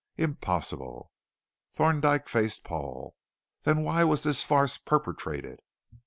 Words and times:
"Impossible." 0.17 1.11
Thorndyke 1.73 2.27
faced 2.27 2.63
Paul. 2.63 3.15
"Then 3.61 3.83
why 3.83 4.03
was 4.03 4.23
this 4.23 4.41
farce 4.41 4.79
perpetrated?" 4.79 5.59